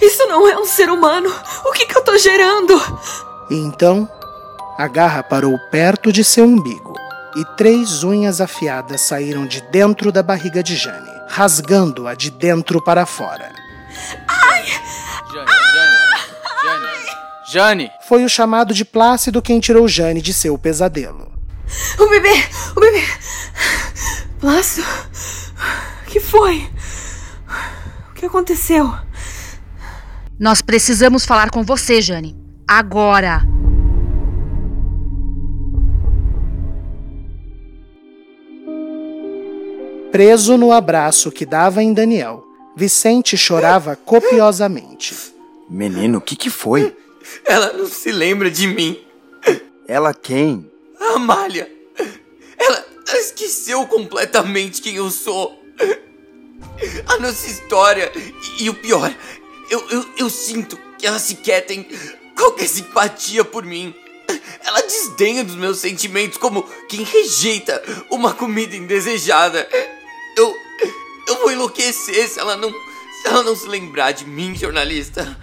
[0.01, 1.29] Isso não é um ser humano!
[1.67, 2.81] O que, que eu tô gerando?
[3.51, 4.09] E então,
[4.81, 6.95] a garra parou perto de seu umbigo
[7.37, 13.05] e três unhas afiadas saíram de dentro da barriga de Jane, rasgando-a de dentro para
[13.05, 13.53] fora.
[14.27, 14.65] Ai!
[15.31, 15.99] Jane, Jane,
[16.65, 17.91] Jane, Jane!
[18.09, 21.31] Foi o chamado de Plácido quem tirou Jane de seu pesadelo.
[21.99, 22.43] O bebê!
[22.75, 23.05] O bebê!
[24.41, 24.89] Plácido?
[26.03, 26.67] O que foi?
[28.11, 28.95] O que aconteceu?
[30.39, 32.35] Nós precisamos falar com você, Jane.
[32.67, 33.43] Agora!
[40.13, 42.45] Preso no abraço que dava em Daniel,
[42.77, 45.15] Vicente chorava copiosamente.
[45.69, 46.97] Menino, o que que foi?
[47.45, 48.99] Ela não se lembra de mim.
[49.87, 50.69] Ela quem?
[50.99, 51.71] A Amália.
[52.59, 55.63] Ela esqueceu completamente quem eu sou.
[57.07, 58.11] A nossa história.
[58.59, 59.15] E, e o pior,
[59.71, 61.87] eu, eu, eu sinto que ela sequer tem
[62.37, 63.95] qualquer simpatia por mim.
[64.65, 69.69] Ela desdenha dos meus sentimentos como quem rejeita uma comida indesejada.
[70.41, 70.57] Eu.
[71.29, 72.71] Eu vou enlouquecer se ela não.
[72.71, 75.37] Se ela não se lembrar de mim, jornalista.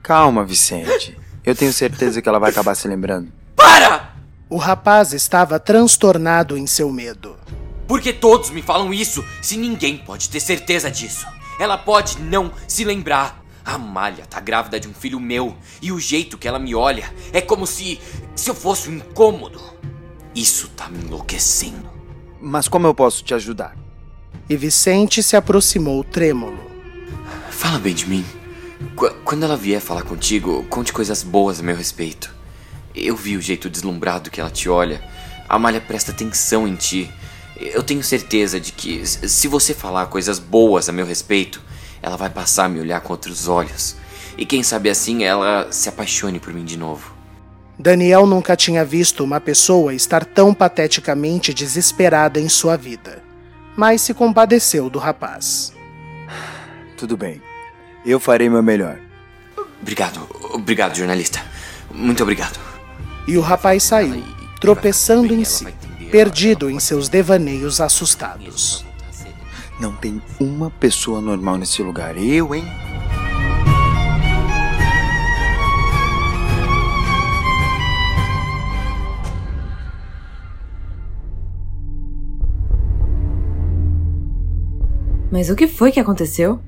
[0.00, 1.18] Calma, Vicente.
[1.44, 3.32] Eu tenho certeza que ela vai acabar se lembrando.
[3.56, 4.14] Para!
[4.48, 7.36] O rapaz estava transtornado em seu medo.
[7.88, 11.26] Porque todos me falam isso, se ninguém pode ter certeza disso.
[11.58, 13.42] Ela pode não se lembrar.
[13.64, 17.12] A Amália tá grávida de um filho meu e o jeito que ela me olha
[17.32, 18.00] é como se
[18.36, 19.60] se eu fosse um incômodo.
[20.34, 21.90] Isso tá me enlouquecendo.
[22.40, 23.87] Mas como eu posso te ajudar?
[24.48, 26.58] E Vicente se aproximou trêmulo.
[27.50, 28.24] Fala bem de mim.
[28.96, 32.34] Qu quando ela vier falar contigo, conte coisas boas a meu respeito.
[32.94, 35.02] Eu vi o jeito deslumbrado que ela te olha.
[35.48, 37.10] A Amália presta atenção em ti.
[37.56, 41.60] Eu tenho certeza de que, se você falar coisas boas a meu respeito,
[42.00, 43.96] ela vai passar a me olhar com outros olhos.
[44.38, 47.12] E quem sabe assim ela se apaixone por mim de novo.
[47.78, 53.22] Daniel nunca tinha visto uma pessoa estar tão pateticamente desesperada em sua vida,
[53.78, 55.72] mas se compadeceu do rapaz.
[56.96, 57.40] Tudo bem.
[58.04, 58.98] Eu farei meu melhor.
[59.80, 60.20] Obrigado,
[60.52, 61.40] obrigado, jornalista.
[61.88, 62.58] Muito obrigado.
[63.28, 64.24] E o rapaz saiu,
[64.60, 65.64] tropeçando em si,
[66.10, 68.84] perdido em seus devaneios assustados.
[69.78, 72.16] Não tem uma pessoa normal nesse lugar.
[72.16, 72.64] Eu, hein?
[85.30, 86.60] Mas o que foi que aconteceu?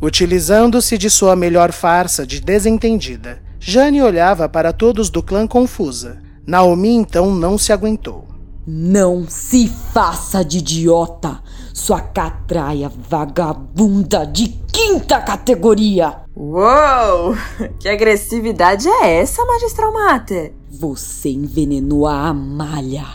[0.00, 6.22] Utilizando-se de sua melhor farsa de desentendida, Jane olhava para todos do clã confusa.
[6.46, 8.26] Naomi então não se aguentou.
[8.66, 11.40] Não se faça de idiota,
[11.72, 16.20] sua catraia vagabunda de quinta categoria!
[16.36, 17.34] Uou!
[17.80, 20.52] Que agressividade é essa, Magistral Mater?
[20.70, 23.06] Você envenenou a Amália,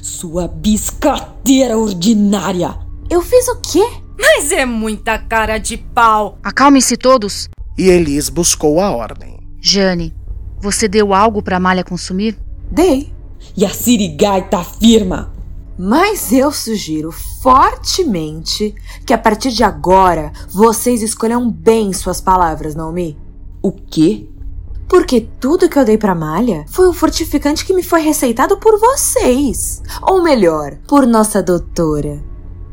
[0.00, 2.78] sua biscateira ordinária!
[3.10, 3.84] Eu fiz o quê?
[4.20, 6.38] Mas é muita cara de pau!
[6.42, 7.48] Acalmem-se todos!
[7.76, 9.38] E Elis buscou a ordem.
[9.60, 10.14] Jane,
[10.60, 12.38] você deu algo para Amália consumir?
[12.70, 13.12] Dei.
[13.56, 15.32] E a sirigaita afirma.
[15.78, 17.10] Mas eu sugiro
[17.42, 18.74] fortemente
[19.06, 23.16] que a partir de agora vocês escolham bem suas palavras, Naomi.
[23.62, 24.28] O quê?
[24.86, 28.78] Porque tudo que eu dei pra Malha foi um fortificante que me foi receitado por
[28.78, 29.82] vocês.
[30.02, 32.22] Ou melhor, por nossa doutora.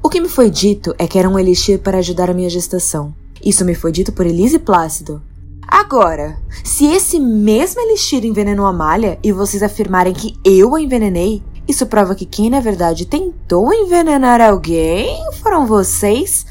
[0.08, 3.14] O que me foi dito é que era um elixir para ajudar a minha gestação.
[3.43, 5.22] Isso me foi dito por Elise Plácido.
[5.68, 11.43] Agora, se esse mesmo elixir envenenou a Malha e vocês afirmarem que eu a envenenei,
[11.68, 16.45] Isso prova que quem na verdade tentou envenenar alguém foram vocês,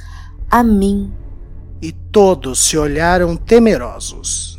[0.50, 1.10] a mim.
[1.80, 4.55] E todos se olharam temerosos.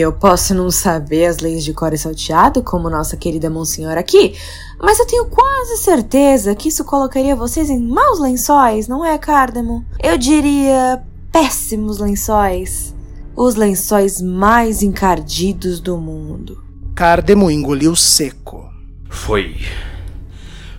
[0.00, 4.34] Eu posso não saber as leis de cor e salteado, como nossa querida Monsenhora aqui,
[4.80, 9.84] mas eu tenho quase certeza que isso colocaria vocês em maus lençóis, não é, Cardemo?
[10.02, 12.94] Eu diria péssimos lençóis.
[13.36, 16.64] Os lençóis mais encardidos do mundo.
[16.94, 18.72] Cardemo engoliu seco.
[19.10, 19.54] Foi.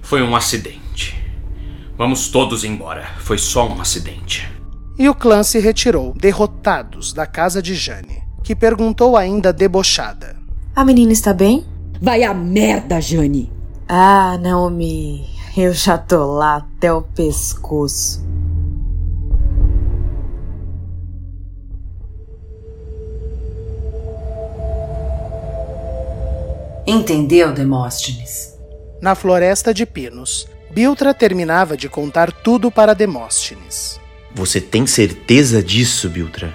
[0.01, 1.15] Foi um acidente.
[1.95, 3.05] Vamos todos embora.
[3.19, 4.51] Foi só um acidente.
[4.97, 10.35] E o clã se retirou, derrotados, da casa de Jane, que perguntou ainda debochada:
[10.75, 11.65] A menina está bem?
[12.01, 13.51] Vai a merda, Jane!
[13.87, 18.25] Ah, Naomi, eu já tô lá até o pescoço.
[26.87, 28.57] Entendeu, Demóstenes?
[29.01, 33.99] Na floresta de pinos, Biltra terminava de contar tudo para Demóstenes.
[34.33, 36.53] Você tem certeza disso, Biltra?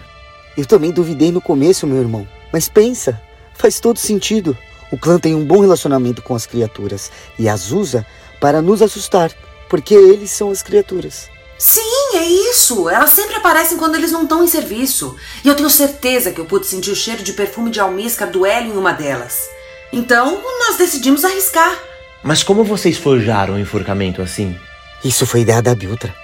[0.56, 2.26] Eu também duvidei no começo, meu irmão.
[2.52, 3.20] Mas pensa,
[3.54, 4.56] faz todo sentido.
[4.90, 8.06] O clã tem um bom relacionamento com as criaturas e as usa
[8.40, 9.32] para nos assustar,
[9.68, 11.28] porque eles são as criaturas.
[11.58, 12.88] Sim, é isso.
[12.88, 15.16] Elas sempre aparecem quando eles não estão em serviço.
[15.44, 18.44] E eu tenho certeza que eu pude sentir o cheiro de perfume de almíscar do
[18.44, 19.48] Hélio em uma delas.
[19.92, 21.78] Então, nós decidimos arriscar.
[22.22, 24.56] Mas como vocês forjaram o enforcamento assim?
[25.04, 26.14] Isso foi ideia da Biltra.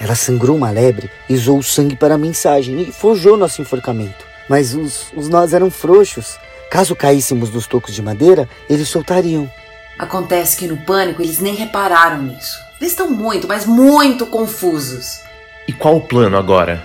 [0.00, 4.24] Ela sangrou uma lebre e usou o sangue para a mensagem e forjou nosso enforcamento.
[4.48, 6.38] Mas os, os nós eram frouxos.
[6.70, 9.50] Caso caíssemos dos tocos de madeira, eles soltariam.
[9.98, 12.58] Acontece que no pânico eles nem repararam nisso.
[12.80, 15.20] Eles estão muito, mas muito confusos.
[15.68, 16.82] E qual o plano agora?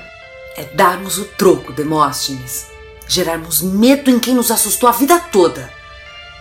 [0.58, 2.68] É darmos o troco, Demóstenes.
[3.08, 5.72] Gerarmos medo em quem nos assustou a vida toda.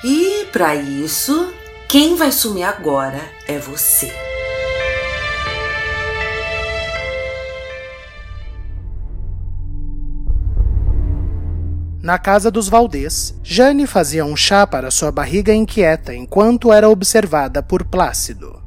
[0.03, 1.55] E para isso,
[1.87, 4.34] quem vai sumir agora é você.
[12.05, 17.63] Na casa dos Valdez, Jane fazia um chá para sua barriga inquieta enquanto era observada
[17.63, 18.63] por Plácido.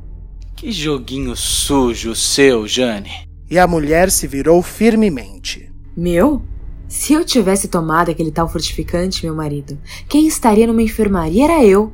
[0.56, 3.12] Que joguinho sujo seu, Jane.
[3.48, 5.72] E a mulher se virou firmemente.
[5.96, 6.42] Meu?
[6.88, 9.78] Se eu tivesse tomado aquele tal fortificante, meu marido,
[10.10, 11.94] quem estaria numa enfermaria era eu.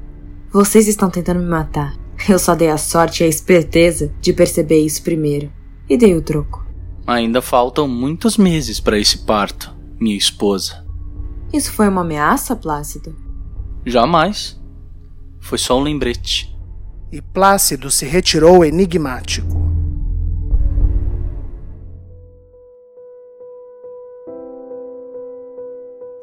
[0.50, 1.94] Vocês estão tentando me matar.
[2.30, 5.52] Eu só dei a sorte e a esperteza de perceber isso primeiro.
[5.90, 6.66] E dei o troco.
[7.06, 10.83] Ainda faltam muitos meses para esse parto, minha esposa.
[11.54, 13.16] Isso foi uma ameaça, Plácido?
[13.86, 14.60] Jamais.
[15.40, 16.52] Foi só um lembrete.
[17.12, 19.62] E Plácido se retirou enigmático.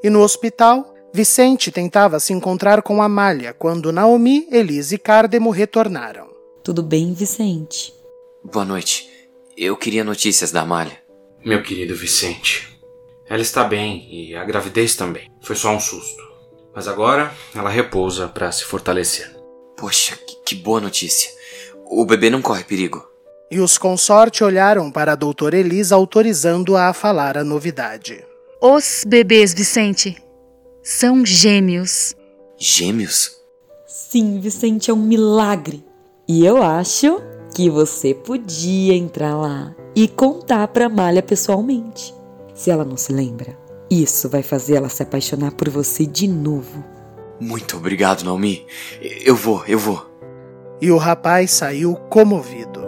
[0.02, 6.28] E no hospital, Vicente tentava se encontrar com Amália quando Naomi, Elise e Cardemo retornaram.
[6.64, 7.94] Tudo bem, Vicente?
[8.42, 9.08] Boa noite.
[9.56, 10.98] Eu queria notícias da Amália.
[11.44, 12.79] Meu querido Vicente,
[13.30, 15.30] ela está bem e a gravidez também.
[15.40, 16.20] Foi só um susto.
[16.74, 19.30] Mas agora ela repousa para se fortalecer.
[19.76, 21.30] Poxa, que, que boa notícia.
[21.86, 23.08] O bebê não corre perigo.
[23.48, 28.24] E os consorte olharam para a doutora Elisa autorizando-a a falar a novidade.
[28.60, 30.16] Os bebês, Vicente,
[30.82, 32.16] são gêmeos.
[32.58, 33.30] Gêmeos?
[33.86, 35.84] Sim, Vicente, é um milagre.
[36.26, 37.20] E eu acho
[37.54, 42.19] que você podia entrar lá e contar pra Malha pessoalmente.
[42.60, 43.56] Se ela não se lembra,
[43.90, 46.84] isso vai fazer ela se apaixonar por você de novo.
[47.40, 48.66] Muito obrigado, Naomi.
[49.00, 50.06] Eu vou, eu vou.
[50.78, 52.82] E o rapaz saiu comovido.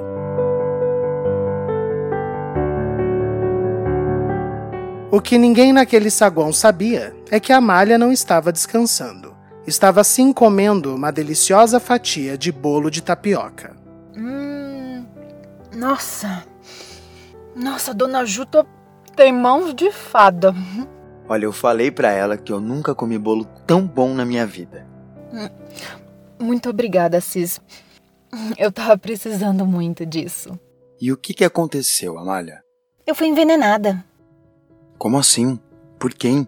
[5.11, 9.35] O que ninguém naquele saguão sabia é que Amália não estava descansando.
[9.67, 13.75] Estava sim comendo uma deliciosa fatia de bolo de tapioca.
[14.15, 15.07] Hum,
[15.75, 16.45] nossa.
[17.57, 18.67] Nossa, dona Juta
[19.17, 20.55] tem mãos de fada.
[21.29, 24.87] Olha, eu falei para ela que eu nunca comi bolo tão bom na minha vida.
[26.39, 27.61] Muito obrigada, Cis.
[28.59, 30.59] Eu tava precisando muito disso.
[31.01, 32.63] E o que, que aconteceu, Amália?
[33.07, 34.05] Eu fui envenenada.
[34.99, 35.59] Como assim?
[35.99, 36.47] Por quem?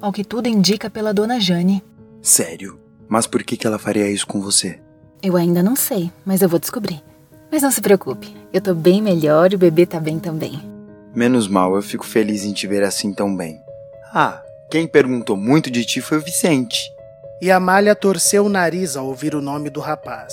[0.00, 1.82] Ao que tudo indica pela dona Jane.
[2.22, 2.78] Sério?
[3.08, 4.80] Mas por que, que ela faria isso com você?
[5.22, 7.02] Eu ainda não sei, mas eu vou descobrir.
[7.50, 10.77] Mas não se preocupe, eu tô bem melhor e o bebê tá bem também.
[11.18, 13.60] Menos mal, eu fico feliz em te ver assim tão bem.
[14.14, 14.40] Ah,
[14.70, 16.78] quem perguntou muito de ti foi o Vicente.
[17.42, 20.32] E Amália torceu o nariz ao ouvir o nome do rapaz.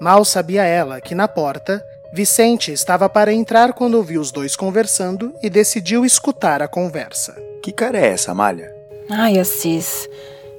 [0.00, 5.34] Mal sabia ela que na porta, Vicente estava para entrar quando ouviu os dois conversando
[5.42, 7.34] e decidiu escutar a conversa.
[7.60, 8.72] Que cara é essa, Amália?
[9.10, 10.08] Ai, Assis.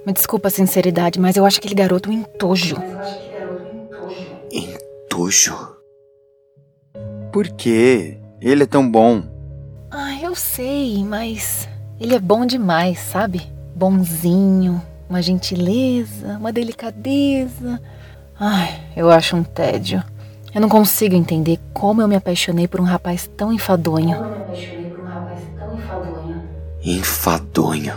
[0.06, 2.76] Me desculpa a sinceridade, mas eu acho aquele garoto um entojo.
[5.10, 5.78] Tuxo?
[7.32, 8.18] Por quê?
[8.42, 9.34] Ele é tão bom.
[9.98, 13.50] Ah, eu sei, mas ele é bom demais, sabe?
[13.74, 17.82] Bonzinho, uma gentileza, uma delicadeza.
[18.38, 20.04] Ai, eu acho um tédio.
[20.54, 24.18] Eu não consigo entender como eu me apaixonei por um rapaz tão enfadonho.
[24.18, 26.44] Como eu me apaixonei por um rapaz tão enfadonho.
[26.84, 27.96] Enfadonho.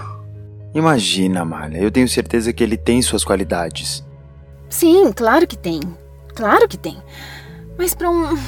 [0.73, 4.07] Imagina, Malha, eu tenho certeza que ele tem suas qualidades.
[4.71, 5.81] Sim, claro que tem.
[6.33, 6.97] Claro que tem.
[7.77, 8.39] Mas pra um,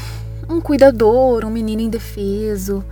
[0.49, 2.85] um cuidador, um menino indefeso.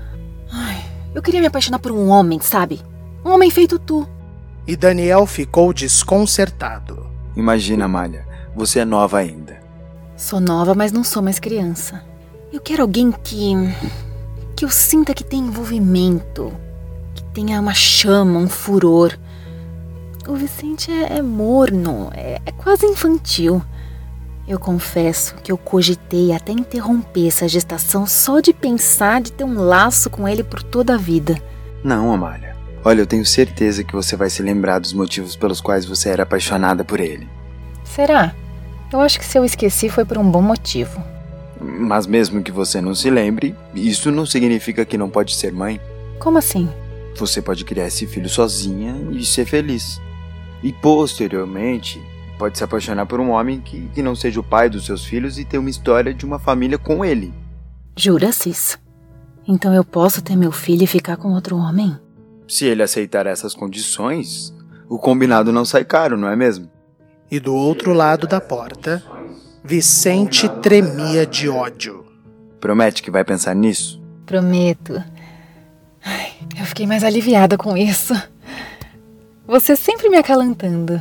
[1.14, 2.80] Eu queria me apaixonar por um homem, sabe?
[3.24, 4.08] Um homem feito tu.
[4.66, 7.06] E Daniel ficou desconcertado.
[7.34, 9.58] Imagina, Malha, você é nova ainda.
[10.16, 12.02] Sou nova, mas não sou mais criança.
[12.52, 13.52] Eu quero alguém que.
[14.56, 16.52] que eu sinta que tem envolvimento,
[17.14, 19.16] que tenha uma chama, um furor.
[20.26, 23.62] O Vicente é, é morno, é, é quase infantil.
[24.48, 29.60] Eu confesso que eu cogitei até interromper essa gestação só de pensar de ter um
[29.60, 31.36] laço com ele por toda a vida.
[31.84, 32.56] Não, Amália.
[32.82, 36.22] Olha, eu tenho certeza que você vai se lembrar dos motivos pelos quais você era
[36.22, 37.28] apaixonada por ele.
[37.84, 38.34] Será?
[38.90, 41.04] Eu acho que se eu esqueci foi por um bom motivo.
[41.60, 45.78] Mas mesmo que você não se lembre, isso não significa que não pode ser mãe.
[46.18, 46.70] Como assim?
[47.16, 50.00] Você pode criar esse filho sozinha e ser feliz.
[50.62, 52.00] E posteriormente,
[52.38, 55.38] pode se apaixonar por um homem que, que não seja o pai dos seus filhos
[55.38, 57.34] e ter uma história de uma família com ele.
[57.96, 58.78] Jura, Cis?
[59.46, 61.98] Então eu posso ter meu filho e ficar com outro homem?
[62.46, 64.54] Se ele aceitar essas condições,
[64.88, 66.70] o combinado não sai caro, não é mesmo?
[67.30, 69.02] E do outro lado da porta,
[69.64, 72.06] Vicente tremia de ódio.
[72.60, 74.02] Promete que vai pensar nisso?
[74.24, 75.02] Prometo.
[76.04, 78.14] Ai, eu fiquei mais aliviada com isso.
[79.46, 81.00] Você sempre me acalantando.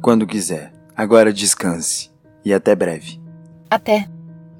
[0.00, 0.72] Quando quiser.
[0.96, 2.10] Agora descanse.
[2.44, 3.20] E até breve.
[3.70, 4.08] Até.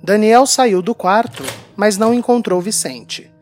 [0.03, 1.43] Daniel saiu do quarto,
[1.75, 3.33] mas não encontrou Vicente.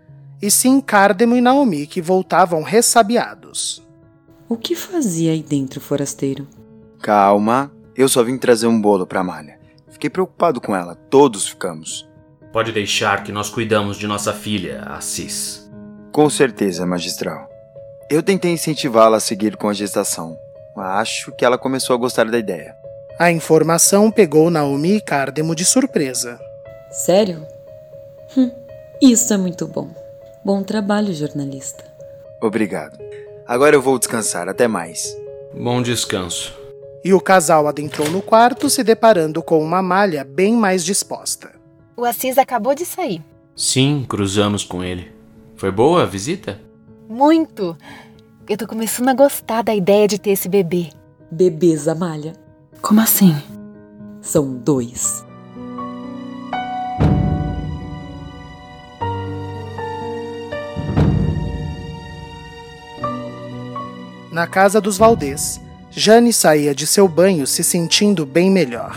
[0.40, 3.82] E sim Cárdemo e Naomi, que voltavam ressabiados.
[4.49, 6.47] O que fazia aí dentro, forasteiro?
[7.01, 9.59] Calma, eu só vim trazer um bolo pra Malha.
[9.88, 12.09] Fiquei preocupado com ela, todos ficamos.
[12.53, 15.68] Pode deixar que nós cuidamos de nossa filha, Assis.
[16.12, 17.49] Com certeza, magistral.
[18.11, 20.36] Eu tentei incentivá-la a seguir com a gestação.
[20.76, 22.76] Acho que ela começou a gostar da ideia.
[23.19, 26.39] A informação pegou Naomi e Cárdemo de surpresa.
[26.91, 27.47] Sério?
[28.37, 28.51] Hum,
[29.01, 29.89] isso é muito bom.
[30.45, 31.85] Bom trabalho, jornalista.
[32.43, 32.99] Obrigado.
[33.47, 34.49] Agora eu vou descansar.
[34.49, 35.17] Até mais.
[35.55, 36.59] Bom descanso.
[37.05, 41.53] E o casal adentrou no quarto, se deparando com uma malha bem mais disposta.
[41.97, 43.23] O Assis acabou de sair.
[43.55, 45.12] Sim, cruzamos com ele.
[45.55, 46.61] Foi boa a visita?
[47.09, 47.77] Muito!
[48.49, 50.89] Eu tô começando a gostar da ideia de ter esse bebê.
[51.31, 52.43] Bebês, Amália.
[52.85, 53.35] Como assim?
[54.20, 55.24] São dois.
[64.30, 65.59] Na casa dos Valdez,
[65.91, 68.95] Jane saía de seu banho se sentindo bem melhor.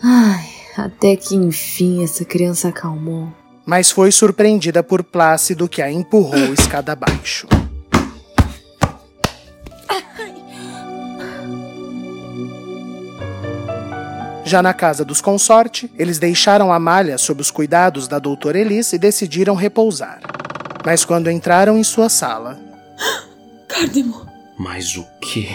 [0.00, 0.46] Ai,
[0.78, 3.26] até que enfim essa criança acalmou.
[3.66, 7.48] Mas foi surpreendida por Plácido que a empurrou escada abaixo.
[14.52, 18.92] Já na casa dos consorte, eles deixaram a malha sob os cuidados da doutora Elis
[18.92, 20.20] e decidiram repousar.
[20.84, 22.60] Mas quando entraram em sua sala.
[23.66, 24.26] Cárdemo!
[24.58, 25.48] Mas o quê?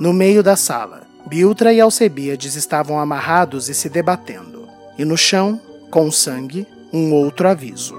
[0.00, 4.66] No meio da sala, Biltra e Alcebiades estavam amarrados e se debatendo.
[4.98, 7.96] E no chão, com sangue, um outro aviso.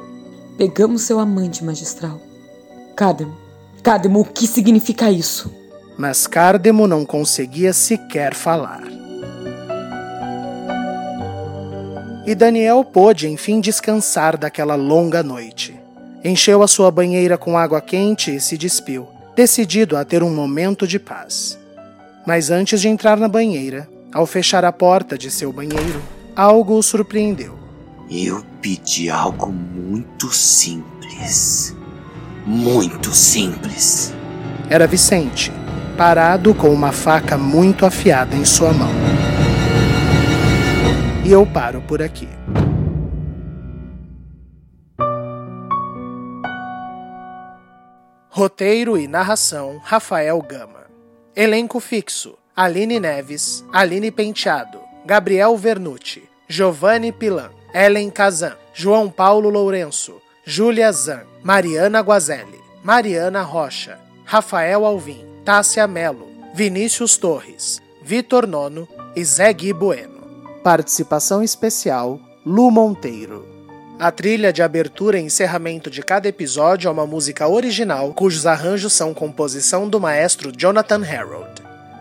[0.57, 2.19] Pegamos seu amante, magistral.
[2.97, 3.37] Cárdemo,
[3.81, 5.49] Cárdemo, o que significa isso?
[5.97, 8.83] Mas Cárdemo não conseguia sequer falar.
[12.25, 15.75] E Daniel pôde enfim descansar daquela longa noite.
[16.23, 20.85] Encheu a sua banheira com água quente e se despiu, decidido a ter um momento
[20.85, 21.57] de paz.
[22.25, 25.99] Mas antes de entrar na banheira, ao fechar a porta de seu banheiro,
[26.35, 27.57] algo o surpreendeu.
[28.09, 31.75] Eu pedi algo muito simples.
[32.45, 34.13] Muito simples.
[34.69, 35.51] Era Vicente,
[35.97, 39.20] parado com uma faca muito afiada em sua mão.
[41.23, 42.27] E eu paro por aqui.
[48.29, 50.85] Roteiro e narração: Rafael Gama.
[51.35, 60.19] Elenco fixo: Aline Neves, Aline Penteado, Gabriel Vernucci, Giovanni Pilan, Ellen Kazan, João Paulo Lourenço,
[60.43, 69.23] Júlia Zan, Mariana Guazelli, Mariana Rocha, Rafael Alvim, Tássia Melo, Vinícius Torres, Vitor Nono e
[69.23, 70.10] Zé Gui Bueno.
[70.63, 73.47] Participação especial: Lu Monteiro.
[73.99, 78.93] A trilha de abertura e encerramento de cada episódio é uma música original, cujos arranjos
[78.93, 81.49] são composição do maestro Jonathan Harold.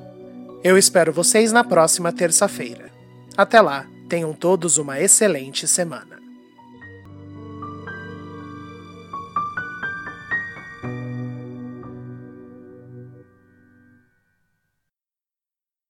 [0.63, 2.89] Eu espero vocês na próxima terça-feira.
[3.37, 6.18] Até lá, tenham todos uma excelente semana.